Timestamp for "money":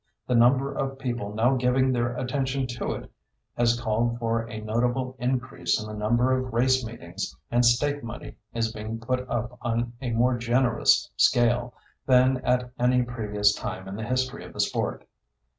8.03-8.35